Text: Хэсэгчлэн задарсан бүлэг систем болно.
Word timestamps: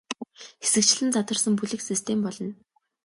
Хэсэгчлэн 0.63 1.09
задарсан 1.15 1.53
бүлэг 1.57 1.81
систем 1.89 2.19
болно. 2.25 2.51